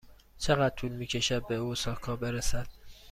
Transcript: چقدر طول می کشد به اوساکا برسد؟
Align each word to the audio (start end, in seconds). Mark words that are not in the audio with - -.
چقدر 0.37 0.75
طول 0.75 0.91
می 0.91 1.05
کشد 1.05 1.47
به 1.47 1.55
اوساکا 1.55 2.15
برسد؟ 2.15 2.67